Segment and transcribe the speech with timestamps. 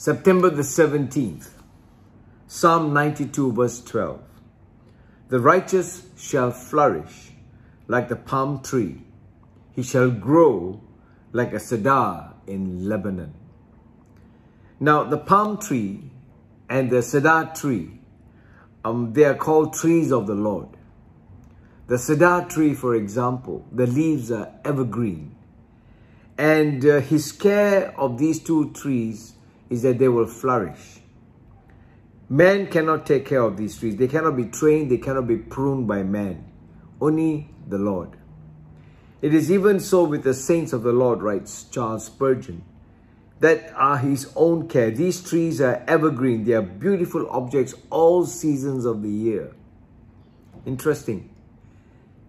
[0.00, 1.50] September the 17th,
[2.46, 4.18] Psalm 92 verse 12.
[5.28, 7.32] The righteous shall flourish
[7.86, 9.02] like the palm tree.
[9.76, 10.80] He shall grow
[11.32, 13.34] like a cedar in Lebanon.
[14.80, 16.04] Now, the palm tree
[16.70, 17.90] and the cedar tree,
[18.82, 20.68] um, they are called trees of the Lord.
[21.88, 25.36] The cedar tree, for example, the leaves are evergreen.
[26.38, 29.34] And uh, his care of these two trees
[29.70, 31.00] is that they will flourish.
[32.28, 33.96] Man cannot take care of these trees.
[33.96, 34.90] They cannot be trained.
[34.90, 36.44] They cannot be pruned by man.
[37.00, 38.10] Only the Lord.
[39.22, 42.64] It is even so with the saints of the Lord, writes Charles Spurgeon,
[43.40, 44.90] that are his own care.
[44.90, 46.44] These trees are evergreen.
[46.44, 49.54] They are beautiful objects all seasons of the year.
[50.66, 51.30] Interesting.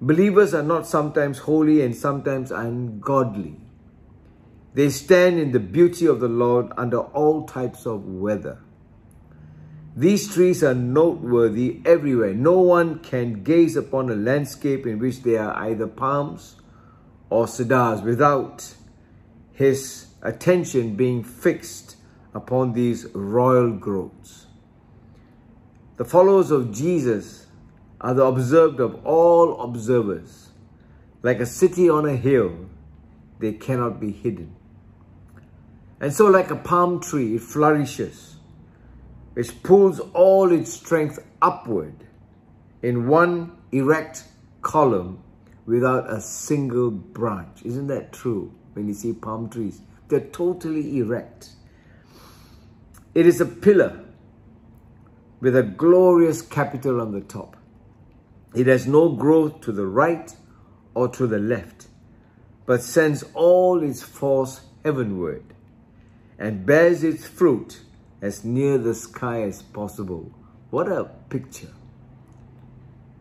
[0.00, 3.60] Believers are not sometimes holy and sometimes ungodly.
[4.74, 8.60] They stand in the beauty of the Lord under all types of weather.
[9.96, 12.32] These trees are noteworthy everywhere.
[12.32, 16.56] No one can gaze upon a landscape in which there are either palms
[17.28, 18.74] or cedars without
[19.52, 21.96] his attention being fixed
[22.32, 24.46] upon these royal growths.
[25.96, 27.46] The followers of Jesus
[28.00, 30.50] are the observed of all observers.
[31.22, 32.70] Like a city on a hill,
[33.40, 34.56] they cannot be hidden.
[36.00, 38.36] And so like a palm tree, it flourishes
[39.36, 41.94] It pulls all its strength upward
[42.82, 44.24] in one erect
[44.62, 45.22] column
[45.66, 47.62] without a single branch.
[47.64, 49.82] Isn't that true when you see palm trees?
[50.08, 51.50] They're totally erect.
[53.14, 54.04] It is a pillar
[55.40, 57.56] with a glorious capital on the top.
[58.54, 60.34] It has no growth to the right
[60.94, 61.86] or to the left,
[62.66, 65.54] but sends all its force heavenward
[66.40, 67.82] and bears its fruit
[68.22, 70.32] as near the sky as possible.
[70.70, 71.74] What a picture.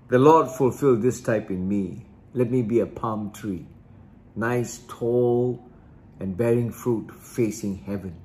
[0.07, 2.05] The Lord fulfilled this type in me.
[2.33, 3.65] Let me be a palm tree,
[4.35, 5.63] nice, tall,
[6.19, 8.15] and bearing fruit facing heaven.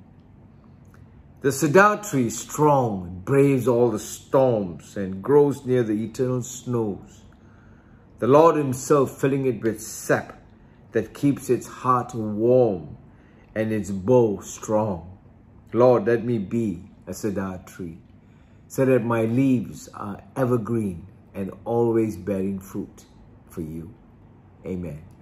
[1.41, 7.21] The cedar tree strong, braves all the storms, and grows near the eternal snows.
[8.19, 10.41] The Lord himself filling it with sap
[10.93, 12.97] that keeps its heart warm
[13.55, 15.17] and its bough strong.
[15.73, 17.97] Lord, let me be a cedar tree
[18.67, 23.05] so that my leaves are evergreen and always bearing fruit
[23.49, 23.93] for you.
[24.65, 25.14] Amen.